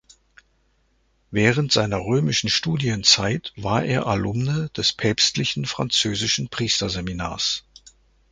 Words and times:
Während 1.29 1.71
seiner 1.71 1.99
römischen 1.99 2.49
Studienzeit 2.49 3.53
war 3.55 3.85
er 3.85 4.07
Alumne 4.07 4.71
des 4.75 4.93
Päpstlichen 4.93 5.67
Französischen 5.67 6.49
Priesterseminars. 6.49 7.65